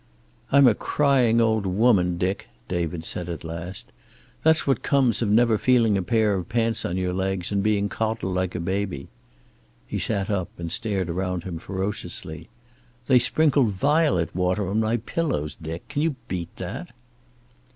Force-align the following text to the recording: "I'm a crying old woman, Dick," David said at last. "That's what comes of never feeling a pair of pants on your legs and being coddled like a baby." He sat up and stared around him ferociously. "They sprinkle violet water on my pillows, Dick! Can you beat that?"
"I'm 0.51 0.65
a 0.65 0.73
crying 0.73 1.39
old 1.39 1.67
woman, 1.67 2.17
Dick," 2.17 2.47
David 2.67 3.03
said 3.03 3.29
at 3.29 3.43
last. 3.43 3.91
"That's 4.41 4.65
what 4.65 4.81
comes 4.81 5.21
of 5.21 5.29
never 5.29 5.59
feeling 5.59 5.95
a 5.95 6.01
pair 6.01 6.33
of 6.33 6.49
pants 6.49 6.85
on 6.85 6.97
your 6.97 7.13
legs 7.13 7.51
and 7.51 7.61
being 7.61 7.87
coddled 7.87 8.33
like 8.33 8.55
a 8.55 8.59
baby." 8.59 9.09
He 9.85 9.99
sat 9.99 10.27
up 10.27 10.49
and 10.57 10.71
stared 10.71 11.07
around 11.07 11.43
him 11.43 11.59
ferociously. 11.59 12.49
"They 13.05 13.19
sprinkle 13.19 13.65
violet 13.65 14.35
water 14.35 14.67
on 14.71 14.79
my 14.79 14.97
pillows, 14.97 15.55
Dick! 15.55 15.87
Can 15.87 16.01
you 16.01 16.15
beat 16.27 16.55
that?" 16.55 16.89